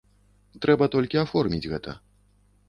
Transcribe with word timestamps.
Трэба 0.65 0.87
толькі 0.95 1.19
аформіць 1.25 1.61
гэта. 1.75 1.95